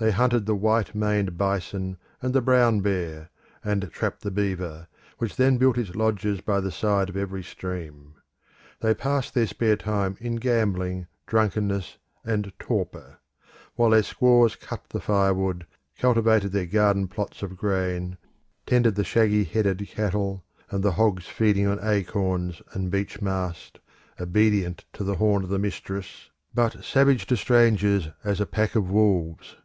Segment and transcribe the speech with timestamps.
[0.00, 3.30] They hunted the white maned bison and the brown bear,
[3.64, 8.14] and trapped the beaver, which then built its lodges by the side of every stream.
[8.78, 13.18] They passed their spare time in gambling, drunkenness, and torpor;
[13.74, 15.66] while their squaws cut the firewood,
[15.98, 18.18] cultivated their garden plots of grain,
[18.66, 23.80] tended the shaggy headed cattle, and the hogs feeding on acorns and beech mast,
[24.20, 28.88] obedient to the horn of the mistress, but savage to strangers as a pack of
[28.92, 29.56] wolves.